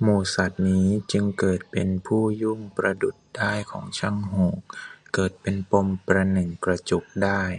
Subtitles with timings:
[0.00, 4.60] หมู่สัตว์นี้ จึงเกิดเป็นผู้ยุ่งประดุจด้ายของช่างหูก
[5.14, 7.52] เกิดเป็นปมประหนึ่งกระจุกด้าย